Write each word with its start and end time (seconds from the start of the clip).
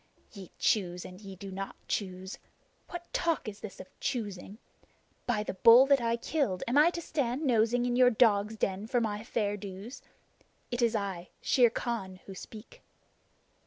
"Ye 0.33 0.49
choose 0.57 1.05
and 1.05 1.21
ye 1.21 1.35
do 1.35 1.51
not 1.51 1.75
choose! 1.87 2.39
What 2.89 3.13
talk 3.13 3.47
is 3.47 3.59
this 3.59 3.79
of 3.79 3.87
choosing? 3.99 4.57
By 5.27 5.43
the 5.43 5.53
bull 5.53 5.85
that 5.85 6.01
I 6.01 6.15
killed, 6.15 6.63
am 6.67 6.75
I 6.75 6.89
to 6.89 7.01
stand 7.03 7.45
nosing 7.45 7.85
into 7.85 7.99
your 7.99 8.09
dog's 8.09 8.57
den 8.57 8.87
for 8.87 8.99
my 8.99 9.23
fair 9.23 9.57
dues? 9.57 10.01
It 10.71 10.81
is 10.81 10.95
I, 10.95 11.29
Shere 11.39 11.69
Khan, 11.69 12.19
who 12.25 12.33
speak!" 12.33 12.81